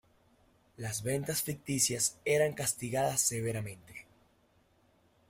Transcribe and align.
Las 0.77 1.03
ventas 1.03 1.43
ficticias 1.43 2.17
eran 2.25 2.53
castigadas 2.53 3.21
severamente. 3.21 4.07